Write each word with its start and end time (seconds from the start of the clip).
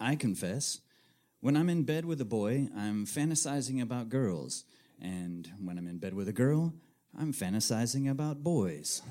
I 0.00 0.16
confess. 0.16 0.80
When 1.40 1.56
I'm 1.56 1.68
in 1.68 1.84
bed 1.84 2.04
with 2.04 2.20
a 2.20 2.24
boy, 2.24 2.68
I'm 2.76 3.06
fantasizing 3.06 3.80
about 3.82 4.08
girls. 4.08 4.64
And 5.00 5.50
when 5.62 5.78
I'm 5.78 5.86
in 5.86 5.98
bed 5.98 6.14
with 6.14 6.28
a 6.28 6.32
girl, 6.32 6.74
I'm 7.18 7.32
fantasizing 7.32 8.10
about 8.10 8.42
boys. 8.42 9.02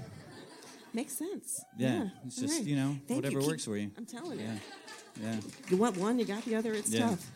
Makes 0.93 1.13
sense. 1.13 1.63
Yeah, 1.77 2.09
it's 2.25 2.37
just, 2.37 2.57
right. 2.59 2.67
you 2.67 2.75
know, 2.75 2.97
Thank 3.07 3.17
whatever 3.23 3.39
Keep- 3.39 3.47
works 3.49 3.65
for 3.65 3.77
you. 3.77 3.91
I'm 3.97 4.05
telling 4.05 4.39
you. 4.39 4.45
Yeah. 4.45 4.57
Yeah. 5.21 5.39
You 5.69 5.77
want 5.77 5.97
one, 5.97 6.17
you 6.19 6.25
got 6.25 6.45
the 6.45 6.55
other. 6.55 6.73
It's 6.73 6.89
Yeah. 6.91 7.09
tough. 7.09 7.31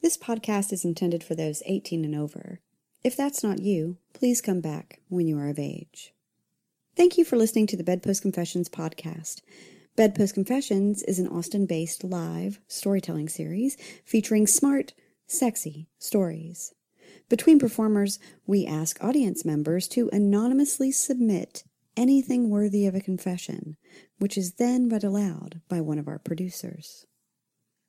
This 0.00 0.16
podcast 0.16 0.72
is 0.72 0.84
intended 0.84 1.22
for 1.24 1.34
those 1.34 1.62
18 1.66 2.04
and 2.04 2.14
over. 2.14 2.60
If 3.04 3.16
that's 3.16 3.42
not 3.42 3.60
you, 3.60 3.98
please 4.12 4.40
come 4.40 4.60
back 4.60 5.00
when 5.08 5.26
you 5.26 5.38
are 5.38 5.48
of 5.48 5.58
age. 5.58 6.12
Thank 6.96 7.16
you 7.18 7.24
for 7.24 7.36
listening 7.36 7.66
to 7.68 7.76
the 7.76 7.84
Bedpost 7.84 8.22
Confessions 8.22 8.68
podcast. 8.68 9.40
Bedpost 9.94 10.32
Confessions 10.32 11.02
is 11.02 11.18
an 11.18 11.28
Austin 11.28 11.66
based 11.66 12.02
live 12.02 12.60
storytelling 12.66 13.28
series 13.28 13.76
featuring 14.06 14.46
smart, 14.46 14.94
sexy 15.26 15.86
stories. 15.98 16.72
Between 17.28 17.58
performers, 17.58 18.18
we 18.46 18.64
ask 18.64 19.04
audience 19.04 19.44
members 19.44 19.86
to 19.88 20.08
anonymously 20.10 20.92
submit 20.92 21.64
anything 21.94 22.48
worthy 22.48 22.86
of 22.86 22.94
a 22.94 23.02
confession, 23.02 23.76
which 24.18 24.38
is 24.38 24.54
then 24.54 24.88
read 24.88 25.04
aloud 25.04 25.60
by 25.68 25.82
one 25.82 25.98
of 25.98 26.08
our 26.08 26.18
producers. 26.18 27.04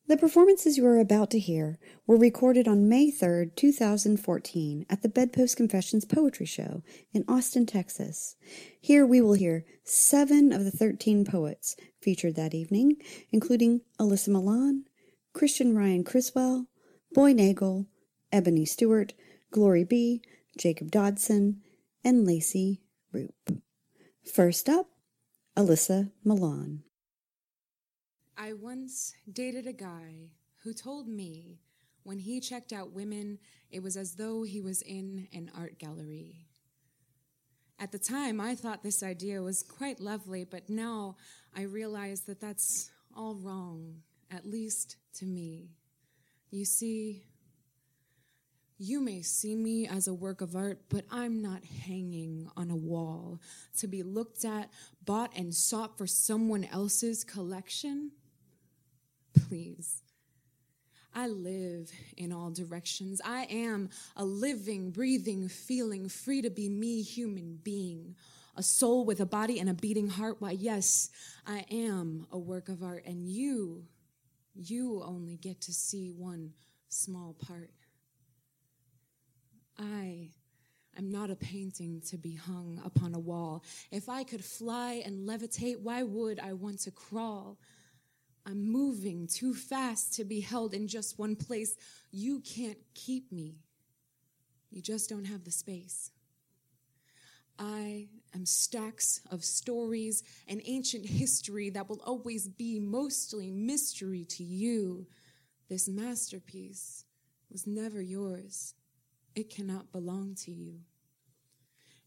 The 0.05 0.17
performances 0.17 0.77
you 0.77 0.85
are 0.85 0.99
about 0.99 1.31
to 1.31 1.39
hear 1.39 1.79
were 2.05 2.17
recorded 2.17 2.67
on 2.67 2.89
May 2.89 3.09
3rd, 3.09 3.55
2014, 3.55 4.85
at 4.89 5.01
the 5.01 5.07
Bedpost 5.07 5.55
Confessions 5.55 6.03
Poetry 6.03 6.45
Show 6.45 6.83
in 7.13 7.23
Austin, 7.25 7.65
Texas. 7.65 8.35
Here 8.81 9.05
we 9.05 9.21
will 9.21 9.33
hear 9.33 9.63
seven 9.85 10.51
of 10.51 10.65
the 10.65 10.71
13 10.71 11.23
poets 11.23 11.77
featured 12.01 12.35
that 12.35 12.53
evening, 12.53 12.97
including 13.31 13.79
Alyssa 13.97 14.27
Milan, 14.27 14.83
Christian 15.31 15.73
Ryan 15.73 16.03
Criswell, 16.03 16.67
Boy 17.13 17.31
Nagel, 17.31 17.87
Ebony 18.29 18.65
Stewart, 18.65 19.13
Glory 19.51 19.85
B., 19.85 20.21
Jacob 20.57 20.91
Dodson, 20.91 21.61
and 22.03 22.27
Lacey 22.27 22.81
Roop. 23.13 23.63
First 24.33 24.67
up, 24.67 24.87
Alyssa 25.55 26.11
Milan. 26.25 26.83
I 28.37 28.53
once 28.53 29.13
dated 29.31 29.67
a 29.67 29.73
guy 29.73 30.31
who 30.63 30.73
told 30.73 31.07
me 31.07 31.59
when 32.03 32.19
he 32.19 32.39
checked 32.39 32.73
out 32.73 32.91
women, 32.91 33.39
it 33.69 33.81
was 33.81 33.95
as 33.95 34.15
though 34.15 34.43
he 34.43 34.59
was 34.59 34.81
in 34.81 35.27
an 35.33 35.51
art 35.57 35.79
gallery. 35.79 36.47
At 37.79 37.91
the 37.91 37.99
time, 37.99 38.41
I 38.41 38.55
thought 38.55 38.83
this 38.83 39.03
idea 39.03 39.41
was 39.41 39.63
quite 39.63 39.99
lovely, 39.99 40.43
but 40.43 40.69
now 40.69 41.15
I 41.55 41.63
realize 41.63 42.21
that 42.21 42.41
that's 42.41 42.91
all 43.15 43.35
wrong, 43.35 44.01
at 44.31 44.45
least 44.45 44.97
to 45.15 45.25
me. 45.25 45.71
You 46.49 46.65
see, 46.65 47.23
you 48.77 48.99
may 48.99 49.21
see 49.21 49.55
me 49.55 49.87
as 49.87 50.07
a 50.07 50.13
work 50.13 50.41
of 50.41 50.55
art, 50.55 50.81
but 50.89 51.05
I'm 51.11 51.41
not 51.41 51.63
hanging 51.63 52.49
on 52.57 52.69
a 52.69 52.75
wall 52.75 53.39
to 53.77 53.87
be 53.87 54.03
looked 54.03 54.43
at, 54.43 54.69
bought, 55.05 55.31
and 55.37 55.53
sought 55.53 55.97
for 55.97 56.07
someone 56.07 56.65
else's 56.65 57.23
collection. 57.23 58.11
Please. 59.33 60.01
I 61.15 61.27
live 61.27 61.91
in 62.17 62.31
all 62.31 62.49
directions. 62.49 63.21
I 63.23 63.43
am 63.43 63.89
a 64.15 64.25
living, 64.25 64.91
breathing, 64.91 65.47
feeling, 65.47 66.09
free 66.09 66.41
to 66.41 66.49
be 66.49 66.69
me 66.69 67.01
human 67.01 67.59
being. 67.63 68.15
A 68.55 68.63
soul 68.63 69.05
with 69.05 69.19
a 69.19 69.25
body 69.25 69.59
and 69.59 69.69
a 69.69 69.73
beating 69.73 70.07
heart. 70.07 70.37
Why, 70.39 70.51
yes, 70.51 71.09
I 71.45 71.65
am 71.71 72.27
a 72.31 72.37
work 72.37 72.69
of 72.69 72.83
art, 72.83 73.03
and 73.05 73.27
you, 73.27 73.85
you 74.55 75.03
only 75.03 75.37
get 75.37 75.61
to 75.61 75.73
see 75.73 76.11
one 76.11 76.53
small 76.89 77.33
part. 77.33 77.71
I 79.77 80.29
am 80.97 81.11
not 81.11 81.31
a 81.31 81.35
painting 81.35 82.01
to 82.07 82.17
be 82.17 82.35
hung 82.35 82.79
upon 82.85 83.15
a 83.15 83.19
wall. 83.19 83.63
If 83.91 84.09
I 84.09 84.23
could 84.23 84.43
fly 84.43 85.01
and 85.05 85.27
levitate, 85.27 85.79
why 85.79 86.03
would 86.03 86.39
I 86.39 86.53
want 86.53 86.79
to 86.81 86.91
crawl? 86.91 87.57
I'm 88.45 88.69
moving 88.69 89.27
too 89.27 89.53
fast 89.53 90.13
to 90.15 90.25
be 90.25 90.41
held 90.41 90.73
in 90.73 90.87
just 90.87 91.17
one 91.17 91.35
place. 91.35 91.75
You 92.11 92.41
can't 92.41 92.79
keep 92.93 93.31
me. 93.31 93.55
You 94.69 94.81
just 94.81 95.09
don't 95.09 95.25
have 95.25 95.43
the 95.43 95.51
space. 95.51 96.11
I 97.59 98.07
am 98.33 98.45
stacks 98.45 99.21
of 99.31 99.43
stories 99.43 100.23
and 100.47 100.61
ancient 100.65 101.05
history 101.05 101.69
that 101.69 101.87
will 101.87 102.01
always 102.03 102.47
be 102.47 102.79
mostly 102.79 103.51
mystery 103.51 104.25
to 104.25 104.43
you. 104.43 105.07
This 105.69 105.87
masterpiece 105.87 107.05
was 107.51 107.67
never 107.67 108.01
yours. 108.01 108.73
It 109.35 109.49
cannot 109.49 109.91
belong 109.91 110.35
to 110.41 110.51
you. 110.51 110.79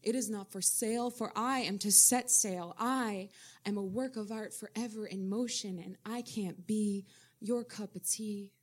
It 0.03 0.15
is 0.15 0.29
not 0.29 0.51
for 0.51 0.61
sale, 0.61 1.09
for 1.09 1.31
I 1.35 1.59
am 1.59 1.77
to 1.79 1.91
set 1.91 2.29
sail. 2.31 2.75
I 2.79 3.29
am 3.65 3.77
a 3.77 3.83
work 3.83 4.15
of 4.15 4.31
art 4.31 4.53
forever 4.53 5.05
in 5.05 5.29
motion, 5.29 5.79
and 5.83 5.97
I 6.05 6.21
can't 6.21 6.65
be 6.65 7.05
your 7.39 7.63
cup 7.63 7.95
of 7.95 8.07
tea 8.07 8.53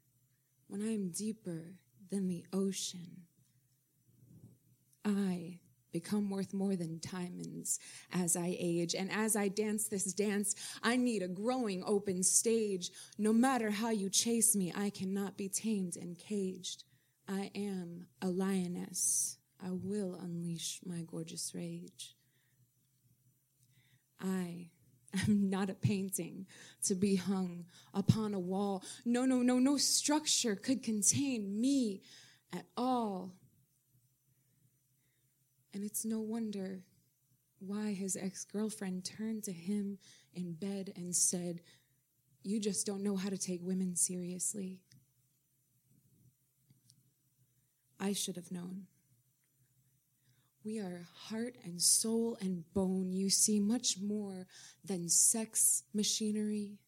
when 0.69 0.81
I 0.81 0.93
am 0.95 1.11
deeper 1.11 1.75
than 2.11 2.29
the 2.29 2.45
ocean. 2.53 3.23
I 5.05 5.59
become 5.93 6.29
worth 6.29 6.53
more 6.53 6.75
than 6.75 7.01
diamonds 7.01 7.79
as 8.13 8.37
I 8.37 8.57
age, 8.59 8.95
and 8.95 9.11
as 9.13 9.37
I 9.37 9.49
dance 9.49 9.87
this 9.87 10.13
dance, 10.13 10.55
I 10.83 10.97
need 10.97 11.23
a 11.23 11.29
growing 11.29 11.85
open 11.87 12.23
stage. 12.23 12.91
No 13.19 13.33
matter 13.33 13.71
how 13.71 13.91
you 13.91 14.11
chase 14.11 14.57
me, 14.57 14.73
I 14.75 14.91
cannot 14.91 15.37
be 15.37 15.49
tamed 15.49 15.97
and 15.97 16.19
caged. 16.19 16.85
I 17.29 17.51
am 17.55 18.07
a 18.21 18.29
lioness. 18.29 19.39
I 19.65 19.71
will 19.71 20.19
unleash 20.21 20.81
my 20.85 21.03
gorgeous 21.07 21.53
rage. 21.55 22.17
I 24.21 24.69
am 25.27 25.49
not 25.49 25.71
a 25.71 25.75
painting 25.75 26.47
to 26.85 26.95
be 26.95 27.17
hung 27.17 27.65
upon 27.95 28.35
a 28.35 28.39
wall. 28.39 28.83
No, 29.05 29.25
no, 29.25 29.39
no, 29.39 29.59
no 29.59 29.77
structure 29.79 30.55
could 30.55 30.83
contain 30.83 31.61
me 31.61 32.03
at 32.53 32.67
all. 32.77 33.33
And 35.73 35.83
it's 35.83 36.05
no 36.05 36.21
wonder 36.21 36.85
why 37.59 37.93
his 37.93 38.17
ex 38.17 38.45
girlfriend 38.45 39.05
turned 39.05 39.45
to 39.45 39.53
him 39.53 39.99
in 40.35 40.53
bed 40.53 40.93
and 40.95 41.15
said, 41.15 41.63
You 42.43 42.61
just 42.61 42.87
don't 42.87 43.03
know 43.03 43.17
how 43.17 43.31
to 43.31 43.39
take 43.39 43.61
women 43.63 43.97
seriously. 43.97 44.81
I 47.99 48.13
should 48.13 48.37
have 48.37 48.53
known. 48.53 48.87
We 50.65 50.79
are 50.79 51.07
heart 51.15 51.57
and 51.63 51.81
soul 51.81 52.39
and 52.41 52.65
bone. 52.73 53.13
You 53.13 53.29
see, 53.29 53.61
much 53.61 53.99
more 54.01 54.47
than 54.83 55.11
sex 55.11 55.83
machinery. 55.93 56.79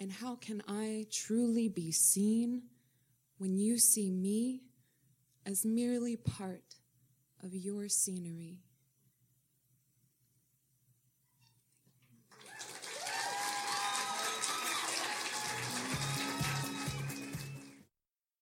And 0.00 0.10
how 0.10 0.36
can 0.36 0.62
I 0.66 1.06
truly 1.12 1.68
be 1.68 1.92
seen 1.92 2.62
when 3.36 3.58
you 3.58 3.78
see 3.78 4.10
me 4.10 4.62
as 5.44 5.66
merely 5.66 6.16
part 6.16 6.76
of 7.44 7.54
your 7.54 7.90
scenery? 7.90 8.60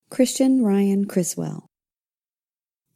Christian 0.09 0.63
Ryan 0.63 1.07
Criswell. 1.07 1.67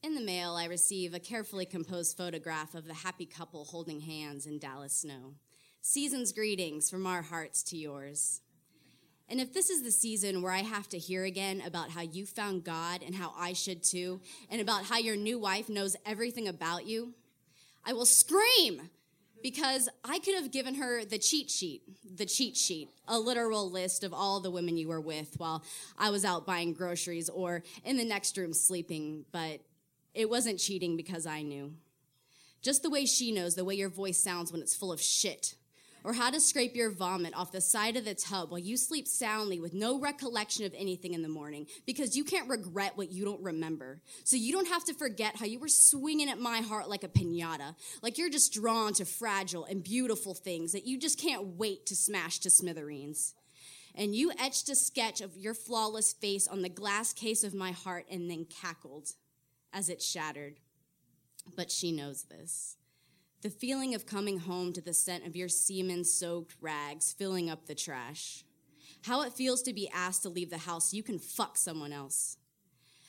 In 0.02 0.14
the 0.14 0.22
mail, 0.22 0.54
I 0.54 0.59
receive 0.70 1.14
a 1.14 1.18
carefully 1.18 1.66
composed 1.66 2.16
photograph 2.16 2.76
of 2.76 2.86
the 2.86 2.94
happy 2.94 3.26
couple 3.26 3.64
holding 3.64 3.98
hands 3.98 4.46
in 4.46 4.60
Dallas 4.60 4.92
snow. 4.92 5.34
Season's 5.82 6.32
greetings 6.32 6.88
from 6.88 7.08
our 7.08 7.22
hearts 7.22 7.64
to 7.64 7.76
yours. 7.76 8.40
And 9.28 9.40
if 9.40 9.52
this 9.52 9.68
is 9.68 9.82
the 9.82 9.90
season 9.90 10.42
where 10.42 10.52
I 10.52 10.60
have 10.62 10.88
to 10.90 10.98
hear 10.98 11.24
again 11.24 11.60
about 11.66 11.90
how 11.90 12.02
you 12.02 12.24
found 12.24 12.62
God 12.62 13.02
and 13.02 13.16
how 13.16 13.34
I 13.36 13.52
should 13.52 13.82
too, 13.82 14.20
and 14.48 14.60
about 14.60 14.84
how 14.84 14.98
your 14.98 15.16
new 15.16 15.40
wife 15.40 15.68
knows 15.68 15.96
everything 16.06 16.46
about 16.46 16.86
you, 16.86 17.14
I 17.84 17.92
will 17.92 18.06
scream 18.06 18.90
because 19.42 19.88
I 20.04 20.20
could 20.20 20.36
have 20.36 20.52
given 20.52 20.76
her 20.76 21.04
the 21.04 21.18
cheat 21.18 21.50
sheet, 21.50 21.82
the 22.16 22.26
cheat 22.26 22.56
sheet, 22.56 22.90
a 23.08 23.18
literal 23.18 23.68
list 23.68 24.04
of 24.04 24.14
all 24.14 24.38
the 24.38 24.52
women 24.52 24.76
you 24.76 24.86
were 24.86 25.00
with 25.00 25.34
while 25.36 25.64
I 25.98 26.10
was 26.10 26.24
out 26.24 26.46
buying 26.46 26.74
groceries 26.74 27.28
or 27.28 27.64
in 27.84 27.96
the 27.96 28.04
next 28.04 28.36
room 28.36 28.52
sleeping, 28.52 29.24
but 29.32 29.62
it 30.14 30.28
wasn't 30.28 30.58
cheating 30.58 30.96
because 30.96 31.26
I 31.26 31.42
knew. 31.42 31.74
Just 32.62 32.82
the 32.82 32.90
way 32.90 33.06
she 33.06 33.32
knows, 33.32 33.54
the 33.54 33.64
way 33.64 33.74
your 33.74 33.88
voice 33.88 34.22
sounds 34.22 34.52
when 34.52 34.60
it's 34.60 34.76
full 34.76 34.92
of 34.92 35.00
shit. 35.00 35.54
Or 36.02 36.14
how 36.14 36.30
to 36.30 36.40
scrape 36.40 36.74
your 36.74 36.90
vomit 36.90 37.34
off 37.36 37.52
the 37.52 37.60
side 37.60 37.96
of 37.96 38.06
the 38.06 38.14
tub 38.14 38.50
while 38.50 38.58
you 38.58 38.78
sleep 38.78 39.06
soundly 39.06 39.60
with 39.60 39.74
no 39.74 40.00
recollection 40.00 40.64
of 40.64 40.74
anything 40.74 41.12
in 41.12 41.20
the 41.20 41.28
morning 41.28 41.66
because 41.84 42.16
you 42.16 42.24
can't 42.24 42.48
regret 42.48 42.96
what 42.96 43.12
you 43.12 43.24
don't 43.24 43.42
remember. 43.42 44.00
So 44.24 44.36
you 44.36 44.50
don't 44.50 44.68
have 44.68 44.84
to 44.84 44.94
forget 44.94 45.36
how 45.36 45.44
you 45.44 45.58
were 45.58 45.68
swinging 45.68 46.30
at 46.30 46.38
my 46.38 46.60
heart 46.60 46.88
like 46.88 47.04
a 47.04 47.08
pinata, 47.08 47.74
like 48.02 48.16
you're 48.16 48.30
just 48.30 48.54
drawn 48.54 48.94
to 48.94 49.04
fragile 49.04 49.66
and 49.66 49.84
beautiful 49.84 50.32
things 50.32 50.72
that 50.72 50.86
you 50.86 50.98
just 50.98 51.20
can't 51.20 51.58
wait 51.58 51.84
to 51.86 51.96
smash 51.96 52.38
to 52.40 52.50
smithereens. 52.50 53.34
And 53.94 54.14
you 54.14 54.32
etched 54.38 54.70
a 54.70 54.76
sketch 54.76 55.20
of 55.20 55.36
your 55.36 55.52
flawless 55.52 56.14
face 56.14 56.48
on 56.48 56.62
the 56.62 56.68
glass 56.70 57.12
case 57.12 57.44
of 57.44 57.52
my 57.52 57.72
heart 57.72 58.06
and 58.10 58.30
then 58.30 58.46
cackled 58.46 59.10
as 59.72 59.88
it 59.88 60.02
shattered. 60.02 60.60
But 61.56 61.70
she 61.70 61.92
knows 61.92 62.24
this. 62.24 62.76
The 63.42 63.50
feeling 63.50 63.94
of 63.94 64.04
coming 64.04 64.40
home 64.40 64.72
to 64.74 64.82
the 64.82 64.92
scent 64.92 65.26
of 65.26 65.34
your 65.34 65.48
semen 65.48 66.04
soaked 66.04 66.56
rags 66.60 67.12
filling 67.12 67.48
up 67.48 67.66
the 67.66 67.74
trash. 67.74 68.44
How 69.02 69.22
it 69.22 69.32
feels 69.32 69.62
to 69.62 69.72
be 69.72 69.88
asked 69.88 70.22
to 70.24 70.28
leave 70.28 70.50
the 70.50 70.58
house 70.58 70.92
you 70.92 71.02
can 71.02 71.18
fuck 71.18 71.56
someone 71.56 71.92
else. 71.92 72.36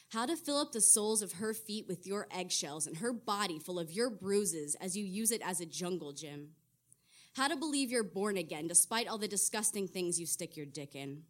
How 0.10 0.26
to 0.26 0.38
fill 0.38 0.58
up 0.58 0.72
the 0.72 0.82
soles 0.82 1.22
of 1.22 1.34
her 1.34 1.54
feet 1.54 1.88
with 1.88 2.08
your 2.08 2.28
eggshells 2.32 2.88
and 2.88 2.98
her 2.98 3.14
body 3.14 3.60
full 3.60 3.80
of 3.80 3.92
your 3.92 4.10
bruises 4.10 4.76
as 4.76 4.96
you 4.96 5.04
use 5.06 5.32
it 5.32 5.42
as 5.44 5.60
a 5.60 5.66
jungle 5.66 6.14
gym. 6.14 6.50
How 7.34 7.48
to 7.48 7.56
believe 7.56 7.92
you're 7.92 8.04
born 8.04 8.38
again 8.38 8.68
despite 8.68 9.08
all 9.08 9.18
the 9.18 9.28
disgusting 9.28 9.88
things 9.88 10.20
you 10.20 10.26
stick 10.26 10.58
your 10.58 10.66
dick 10.66 10.96
in. 10.96 11.24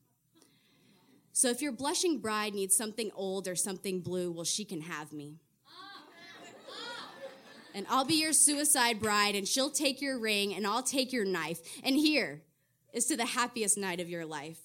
So 1.33 1.49
if 1.49 1.61
your 1.61 1.71
blushing 1.71 2.19
bride 2.19 2.53
needs 2.53 2.75
something 2.75 3.11
old 3.15 3.47
or 3.47 3.55
something 3.55 4.01
blue, 4.01 4.31
well, 4.31 4.43
she 4.43 4.65
can 4.65 4.81
have 4.81 5.13
me 5.13 5.39
and 7.73 7.85
I'll 7.89 8.05
be 8.05 8.21
your 8.21 8.33
suicide 8.33 8.99
bride, 8.99 9.35
and 9.35 9.47
she'll 9.47 9.69
take 9.69 10.01
your 10.01 10.19
ring, 10.19 10.53
and 10.53 10.67
I'll 10.67 10.83
take 10.83 11.13
your 11.13 11.25
knife. 11.25 11.59
And 11.83 11.95
here 11.95 12.41
is 12.93 13.05
to 13.05 13.17
the 13.17 13.25
happiest 13.25 13.77
night 13.77 13.99
of 13.99 14.09
your 14.09 14.25
life. 14.25 14.59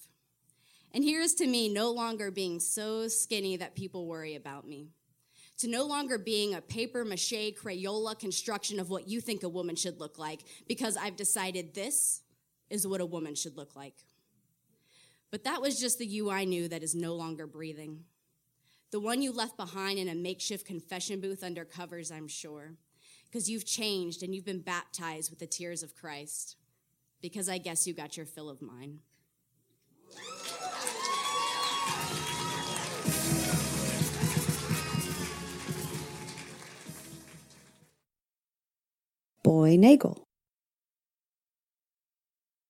And 0.93 1.03
here 1.03 1.21
is 1.21 1.33
to 1.35 1.47
me 1.47 1.69
no 1.69 1.91
longer 1.91 2.31
being 2.31 2.59
so 2.59 3.07
skinny 3.07 3.57
that 3.57 3.75
people 3.75 4.07
worry 4.07 4.35
about 4.35 4.67
me, 4.67 4.89
to 5.59 5.67
no 5.67 5.85
longer 5.85 6.17
being 6.17 6.53
a 6.53 6.61
paper 6.61 7.05
mache 7.05 7.53
Crayola 7.55 8.17
construction 8.17 8.79
of 8.79 8.89
what 8.89 9.07
you 9.07 9.21
think 9.21 9.43
a 9.43 9.49
woman 9.49 9.75
should 9.75 9.99
look 9.99 10.17
like, 10.17 10.41
because 10.67 10.97
I've 10.97 11.15
decided 11.15 11.73
this 11.73 12.21
is 12.69 12.85
what 12.85 13.01
a 13.01 13.05
woman 13.05 13.35
should 13.35 13.57
look 13.57 13.75
like. 13.75 13.95
But 15.31 15.43
that 15.43 15.61
was 15.61 15.79
just 15.79 15.99
the 15.99 16.05
you 16.05 16.29
I 16.29 16.45
knew 16.45 16.67
that 16.67 16.83
is 16.83 16.95
no 16.95 17.13
longer 17.13 17.47
breathing. 17.47 18.05
The 18.91 18.99
one 18.99 19.21
you 19.21 19.31
left 19.33 19.57
behind 19.57 19.99
in 19.99 20.07
a 20.07 20.15
makeshift 20.15 20.65
confession 20.65 21.19
booth 21.19 21.43
under 21.43 21.65
covers, 21.65 22.11
I'm 22.11 22.27
sure 22.27 22.77
because 23.29 23.49
you've 23.49 23.65
changed 23.65 24.23
and 24.23 24.33
you've 24.33 24.45
been 24.45 24.61
baptized 24.61 25.29
with 25.29 25.39
the 25.39 25.47
tears 25.47 25.83
of 25.83 25.95
Christ. 25.95 26.55
Because 27.21 27.49
I 27.49 27.57
guess 27.57 27.87
you 27.87 27.93
got 27.93 28.15
your 28.15 28.25
fill 28.25 28.49
of 28.49 28.61
mine. 28.61 28.99
Boy 39.43 39.77
Nagel. 39.77 40.23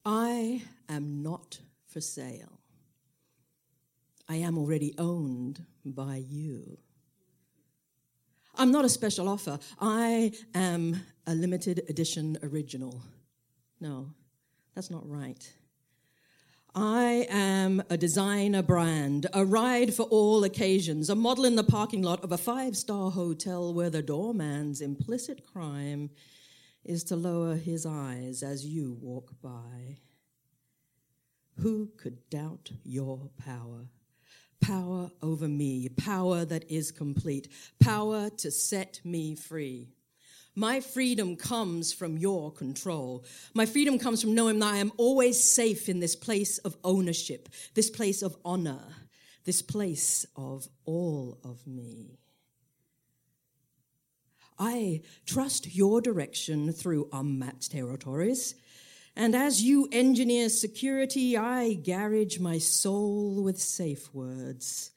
I 0.06 0.64
am 0.88 1.22
not 1.22 1.60
for 1.98 2.02
sale. 2.02 2.60
I 4.30 4.36
am 4.36 4.56
already 4.56 4.94
owned 5.00 5.66
by 5.84 6.18
you. 6.18 6.78
I'm 8.54 8.72
not 8.72 8.86
a 8.86 8.90
special 8.90 9.28
offer. 9.28 9.58
I 9.80 10.32
am 10.54 11.02
a 11.26 11.34
limited 11.34 11.82
edition 11.90 12.38
original. 12.44 13.02
No, 13.82 14.12
that's 14.76 14.92
not 14.92 15.10
right. 15.10 15.52
I 16.76 17.26
am 17.32 17.82
a 17.90 17.98
designer 17.98 18.62
brand, 18.62 19.26
a 19.34 19.44
ride 19.44 19.92
for 19.92 20.04
all 20.04 20.44
occasions, 20.44 21.10
a 21.10 21.16
model 21.16 21.46
in 21.46 21.56
the 21.56 21.64
parking 21.64 22.04
lot 22.04 22.24
of 22.24 22.32
a 22.32 22.38
five 22.38 22.76
star 22.76 23.10
hotel 23.10 23.74
where 23.74 23.90
the 23.90 24.04
doorman's 24.04 24.82
implicit 24.82 25.48
crime 25.52 26.12
is 26.86 27.04
to 27.06 27.16
lower 27.16 27.56
his 27.56 27.88
eyes 27.88 28.44
as 28.44 28.68
you 28.68 29.00
walk 29.02 29.32
by. 29.42 29.98
Who 31.60 31.92
could 31.98 32.30
doubt 32.30 32.72
your 32.84 33.30
power? 33.38 33.88
power 34.62 35.12
over 35.22 35.48
me, 35.48 35.90
power 35.90 36.46
that 36.46 36.70
is 36.70 36.92
complete, 36.92 37.48
power 37.80 38.30
to 38.30 38.52
set 38.52 39.00
me 39.04 39.36
free. 39.36 39.88
My 40.56 40.80
freedom 40.82 41.36
comes 41.36 41.94
from 41.94 42.18
your 42.18 42.52
control. 42.52 43.24
My 43.54 43.68
freedom 43.68 44.00
comes 44.00 44.22
from 44.22 44.34
knowing 44.34 44.60
that 44.60 44.74
I 44.74 44.78
am 44.78 44.92
always 44.98 45.42
safe 45.42 45.88
in 45.88 46.00
this 46.00 46.16
place 46.16 46.58
of 46.60 46.76
ownership, 46.84 47.48
this 47.76 47.92
place 47.92 48.24
of 48.24 48.36
honor, 48.44 48.82
this 49.46 49.62
place 49.62 50.26
of 50.36 50.68
all 50.86 51.38
of 51.44 51.66
me. 51.68 52.18
I 54.58 55.02
trust 55.28 55.76
your 55.76 56.02
direction 56.02 56.74
through 56.74 57.10
unmapped 57.14 57.72
territories 57.72 58.56
and 59.18 59.36
as 59.36 59.64
you 59.64 59.90
engineer 59.92 60.48
security, 60.48 61.36
I 61.36 61.74
garage 61.74 62.38
my 62.38 62.60
soul 62.60 63.42
with 63.44 63.60
safe 63.60 64.14
words. 64.14 64.92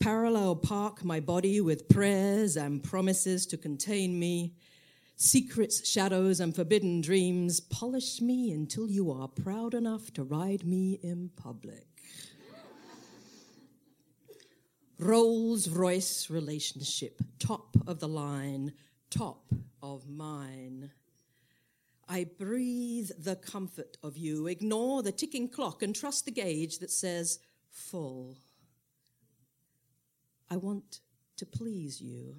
Parallel 0.00 0.56
park 0.56 1.04
my 1.04 1.20
body 1.20 1.60
with 1.60 1.90
prayers 1.90 2.56
and 2.56 2.82
promises 2.82 3.44
to 3.48 3.58
contain 3.58 4.18
me. 4.18 4.54
Secrets, 5.14 5.86
shadows, 5.86 6.40
and 6.40 6.56
forbidden 6.56 7.02
dreams 7.02 7.60
polish 7.60 8.22
me 8.22 8.50
until 8.50 8.88
you 8.88 9.12
are 9.12 9.28
proud 9.28 9.74
enough 9.74 10.10
to 10.14 10.24
ride 10.24 10.64
me 10.64 10.98
in 11.02 11.28
public. 11.36 11.86
Rolls 14.98 15.68
Royce 15.68 16.30
relationship, 16.30 17.20
top 17.38 17.76
of 17.86 18.00
the 18.00 18.08
line, 18.08 18.72
top 19.10 19.52
of 19.82 20.08
mine. 20.08 20.90
I 22.08 22.26
breathe 22.38 23.10
the 23.18 23.36
comfort 23.36 23.96
of 24.02 24.16
you. 24.16 24.46
Ignore 24.46 25.02
the 25.02 25.12
ticking 25.12 25.48
clock 25.48 25.82
and 25.82 25.94
trust 25.94 26.24
the 26.24 26.30
gauge 26.30 26.78
that 26.78 26.90
says 26.90 27.38
full. 27.70 28.36
I 30.50 30.56
want 30.56 31.00
to 31.36 31.46
please 31.46 32.00
you. 32.00 32.36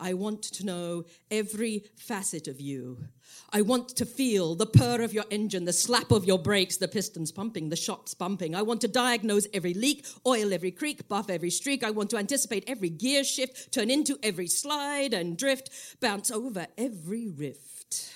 I 0.00 0.14
want 0.14 0.42
to 0.42 0.64
know 0.64 1.04
every 1.30 1.84
facet 1.96 2.46
of 2.46 2.60
you. 2.60 2.98
I 3.52 3.62
want 3.62 3.88
to 3.96 4.06
feel 4.06 4.54
the 4.54 4.66
purr 4.66 5.02
of 5.02 5.12
your 5.12 5.24
engine, 5.30 5.64
the 5.64 5.72
slap 5.72 6.12
of 6.12 6.24
your 6.24 6.38
brakes, 6.38 6.76
the 6.76 6.86
pistons 6.86 7.32
pumping, 7.32 7.68
the 7.68 7.76
shocks 7.76 8.14
bumping. 8.14 8.54
I 8.54 8.62
want 8.62 8.80
to 8.82 8.88
diagnose 8.88 9.46
every 9.52 9.74
leak, 9.74 10.06
oil 10.26 10.52
every 10.52 10.70
creak, 10.70 11.08
buff 11.08 11.28
every 11.28 11.50
streak. 11.50 11.82
I 11.82 11.90
want 11.90 12.10
to 12.10 12.16
anticipate 12.16 12.64
every 12.68 12.90
gear 12.90 13.24
shift, 13.24 13.72
turn 13.72 13.90
into 13.90 14.18
every 14.22 14.46
slide 14.46 15.12
and 15.12 15.36
drift, 15.36 15.70
bounce 16.00 16.30
over 16.30 16.66
every 16.76 17.28
rift. 17.28 18.14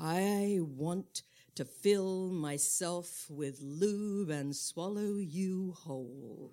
I 0.00 0.58
want 0.60 1.22
to 1.54 1.64
fill 1.64 2.30
myself 2.30 3.26
with 3.30 3.60
lube 3.60 4.30
and 4.30 4.54
swallow 4.54 5.16
you 5.16 5.72
whole. 5.72 6.52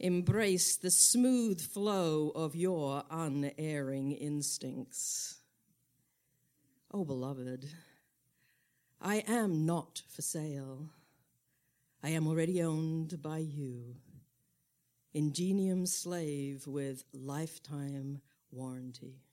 Embrace 0.00 0.76
the 0.76 0.90
smooth 0.90 1.60
flow 1.60 2.32
of 2.34 2.56
your 2.56 3.04
unerring 3.10 4.12
instincts. 4.12 5.38
Oh, 6.92 7.04
beloved, 7.04 7.66
I 9.00 9.24
am 9.26 9.64
not 9.64 10.02
for 10.08 10.22
sale. 10.22 10.90
I 12.02 12.10
am 12.10 12.26
already 12.26 12.62
owned 12.62 13.22
by 13.22 13.38
you. 13.38 13.96
Ingenium 15.14 15.86
slave 15.86 16.66
with 16.66 17.04
lifetime 17.12 18.20
warranty. 18.50 19.23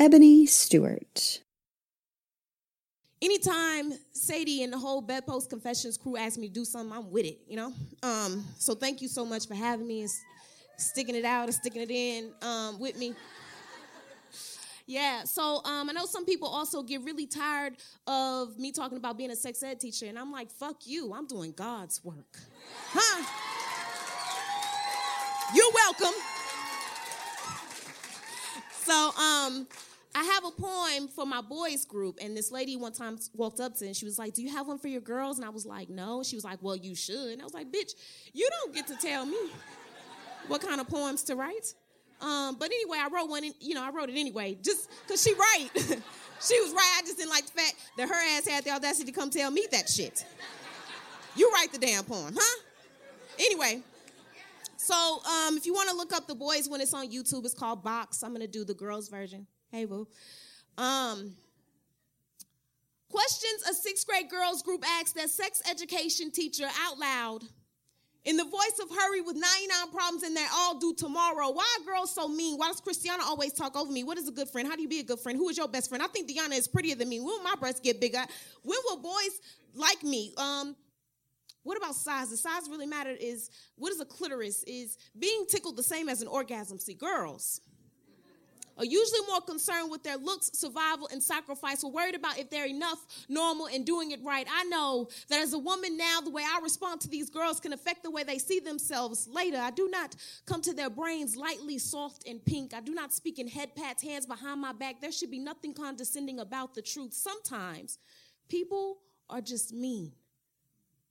Ebony 0.00 0.46
Stewart. 0.46 1.40
Anytime 3.20 3.92
Sadie 4.12 4.62
and 4.62 4.72
the 4.72 4.78
whole 4.78 5.00
Bedpost 5.00 5.50
Confessions 5.50 5.98
crew 5.98 6.16
ask 6.16 6.38
me 6.38 6.46
to 6.46 6.54
do 6.54 6.64
something, 6.64 6.96
I'm 6.96 7.10
with 7.10 7.26
it, 7.26 7.40
you 7.48 7.56
know? 7.56 7.72
Um, 8.04 8.44
so 8.58 8.76
thank 8.76 9.02
you 9.02 9.08
so 9.08 9.24
much 9.24 9.48
for 9.48 9.56
having 9.56 9.88
me 9.88 10.02
and 10.02 10.10
sticking 10.76 11.16
it 11.16 11.24
out 11.24 11.46
and 11.46 11.54
sticking 11.54 11.82
it 11.82 11.90
in 11.90 12.30
um, 12.42 12.78
with 12.78 12.96
me. 12.96 13.12
Yeah, 14.86 15.24
so 15.24 15.64
um, 15.64 15.90
I 15.90 15.92
know 15.92 16.06
some 16.06 16.24
people 16.24 16.46
also 16.46 16.80
get 16.84 17.02
really 17.02 17.26
tired 17.26 17.74
of 18.06 18.56
me 18.56 18.70
talking 18.70 18.98
about 18.98 19.18
being 19.18 19.32
a 19.32 19.36
sex 19.36 19.64
ed 19.64 19.80
teacher, 19.80 20.06
and 20.06 20.16
I'm 20.16 20.30
like, 20.30 20.52
fuck 20.52 20.86
you, 20.86 21.12
I'm 21.12 21.26
doing 21.26 21.52
God's 21.56 22.04
work. 22.04 22.38
Huh? 22.92 23.24
You're 25.52 25.72
welcome. 25.74 26.14
So, 28.84 29.10
um, 29.20 29.66
I 30.18 30.24
have 30.24 30.44
a 30.44 30.50
poem 30.50 31.06
for 31.06 31.24
my 31.24 31.40
boys 31.40 31.84
group, 31.84 32.18
and 32.20 32.36
this 32.36 32.50
lady 32.50 32.74
one 32.74 32.92
time 32.92 33.20
walked 33.34 33.60
up 33.60 33.76
to 33.76 33.84
me 33.84 33.88
and 33.88 33.96
she 33.96 34.04
was 34.04 34.18
like, 34.18 34.34
Do 34.34 34.42
you 34.42 34.50
have 34.50 34.66
one 34.66 34.76
for 34.76 34.88
your 34.88 35.00
girls? 35.00 35.38
And 35.38 35.46
I 35.46 35.50
was 35.50 35.64
like, 35.64 35.88
No. 35.88 36.24
She 36.24 36.34
was 36.34 36.44
like, 36.44 36.58
Well, 36.60 36.74
you 36.74 36.96
should. 36.96 37.34
And 37.34 37.40
I 37.40 37.44
was 37.44 37.54
like, 37.54 37.70
Bitch, 37.70 37.92
you 38.32 38.48
don't 38.50 38.74
get 38.74 38.88
to 38.88 38.96
tell 38.96 39.24
me 39.24 39.38
what 40.48 40.60
kind 40.60 40.80
of 40.80 40.88
poems 40.88 41.22
to 41.24 41.36
write. 41.36 41.72
Um, 42.20 42.56
but 42.58 42.66
anyway, 42.66 42.98
I 43.00 43.06
wrote 43.14 43.30
one, 43.30 43.44
and 43.44 43.54
you 43.60 43.76
know, 43.76 43.84
I 43.84 43.90
wrote 43.90 44.08
it 44.08 44.16
anyway, 44.18 44.58
just 44.60 44.90
because 45.06 45.22
she 45.22 45.34
right. 45.34 45.68
she 45.76 46.60
was 46.62 46.72
right. 46.72 46.94
I 46.98 47.02
just 47.02 47.16
didn't 47.16 47.30
like 47.30 47.46
the 47.46 47.52
fact 47.52 47.74
that 47.96 48.08
her 48.08 48.36
ass 48.36 48.48
had 48.48 48.64
the 48.64 48.70
audacity 48.70 49.12
to 49.12 49.16
come 49.16 49.30
tell 49.30 49.52
me 49.52 49.68
that 49.70 49.88
shit. 49.88 50.24
You 51.36 51.48
write 51.54 51.72
the 51.72 51.78
damn 51.78 52.02
poem, 52.02 52.34
huh? 52.36 52.62
Anyway, 53.38 53.82
so 54.78 54.96
um, 54.96 55.56
if 55.56 55.64
you 55.64 55.74
want 55.74 55.90
to 55.90 55.94
look 55.94 56.12
up 56.12 56.26
the 56.26 56.34
boys 56.34 56.68
when 56.68 56.80
it's 56.80 56.92
on 56.92 57.08
YouTube, 57.08 57.44
it's 57.44 57.54
called 57.54 57.84
Box. 57.84 58.24
I'm 58.24 58.32
gonna 58.32 58.48
do 58.48 58.64
the 58.64 58.74
girls 58.74 59.08
version. 59.08 59.46
Hey, 59.70 59.84
boo. 59.84 60.08
Um, 60.78 61.34
questions 63.10 63.62
a 63.68 63.74
sixth 63.74 64.06
grade 64.06 64.30
girls 64.30 64.62
group 64.62 64.84
asked 65.00 65.14
their 65.14 65.28
sex 65.28 65.62
education 65.70 66.30
teacher 66.30 66.66
out 66.80 66.98
loud 66.98 67.42
in 68.24 68.36
the 68.36 68.44
voice 68.44 68.80
of 68.82 68.90
hurry 68.90 69.20
with 69.20 69.36
99 69.36 69.90
problems 69.90 70.22
and 70.22 70.36
they're 70.36 70.48
all 70.52 70.78
due 70.78 70.94
tomorrow. 70.94 71.50
Why 71.50 71.66
are 71.80 71.84
girls 71.84 72.14
so 72.14 72.28
mean? 72.28 72.58
Why 72.58 72.68
does 72.68 72.80
Christiana 72.80 73.22
always 73.24 73.52
talk 73.52 73.76
over 73.76 73.90
me? 73.90 74.04
What 74.04 74.18
is 74.18 74.28
a 74.28 74.32
good 74.32 74.48
friend? 74.48 74.68
How 74.68 74.76
do 74.76 74.82
you 74.82 74.88
be 74.88 75.00
a 75.00 75.04
good 75.04 75.20
friend? 75.20 75.38
Who 75.38 75.48
is 75.48 75.56
your 75.56 75.68
best 75.68 75.88
friend? 75.88 76.02
I 76.02 76.08
think 76.08 76.30
Deanna 76.30 76.56
is 76.56 76.68
prettier 76.68 76.94
than 76.94 77.08
me. 77.08 77.20
When 77.20 77.28
will 77.28 77.42
my 77.42 77.54
breasts 77.58 77.80
get 77.80 78.00
bigger? 78.00 78.24
When 78.62 78.78
will 78.84 78.98
boys 78.98 79.40
like 79.74 80.02
me? 80.02 80.34
Um, 80.36 80.76
what 81.62 81.76
about 81.76 81.94
size? 81.94 82.30
The 82.30 82.36
size 82.36 82.68
really 82.70 82.86
matter 82.86 83.10
is 83.10 83.50
what 83.76 83.92
is 83.92 84.00
a 84.00 84.04
clitoris? 84.04 84.62
Is 84.64 84.96
being 85.18 85.44
tickled 85.48 85.76
the 85.76 85.82
same 85.82 86.08
as 86.08 86.22
an 86.22 86.28
orgasm? 86.28 86.78
See, 86.78 86.94
girls 86.94 87.60
are 88.78 88.84
usually 88.84 89.20
more 89.28 89.40
concerned 89.40 89.90
with 89.90 90.02
their 90.02 90.16
looks, 90.16 90.50
survival, 90.54 91.08
and 91.12 91.22
sacrifice. 91.22 91.82
We're 91.82 91.90
worried 91.90 92.14
about 92.14 92.38
if 92.38 92.50
they're 92.50 92.66
enough, 92.66 93.04
normal, 93.28 93.66
and 93.66 93.84
doing 93.84 94.12
it 94.12 94.20
right. 94.24 94.46
I 94.50 94.64
know 94.64 95.08
that 95.28 95.40
as 95.40 95.52
a 95.52 95.58
woman 95.58 95.96
now, 95.96 96.20
the 96.20 96.30
way 96.30 96.42
I 96.42 96.60
respond 96.62 97.00
to 97.02 97.08
these 97.08 97.30
girls 97.30 97.60
can 97.60 97.72
affect 97.72 98.02
the 98.02 98.10
way 98.10 98.22
they 98.22 98.38
see 98.38 98.60
themselves 98.60 99.28
later. 99.30 99.58
I 99.58 99.70
do 99.70 99.88
not 99.90 100.14
come 100.46 100.62
to 100.62 100.72
their 100.72 100.90
brains 100.90 101.36
lightly 101.36 101.78
soft 101.78 102.26
and 102.26 102.44
pink. 102.44 102.74
I 102.74 102.80
do 102.80 102.94
not 102.94 103.12
speak 103.12 103.38
in 103.38 103.48
head 103.48 103.74
pats, 103.74 104.02
hands 104.02 104.26
behind 104.26 104.60
my 104.60 104.72
back. 104.72 105.00
There 105.00 105.12
should 105.12 105.30
be 105.30 105.38
nothing 105.38 105.74
condescending 105.74 106.38
about 106.38 106.74
the 106.74 106.82
truth. 106.82 107.12
Sometimes 107.12 107.98
people 108.48 108.98
are 109.28 109.40
just 109.40 109.72
mean. 109.72 110.12